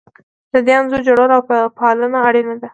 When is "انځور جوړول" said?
0.79-1.29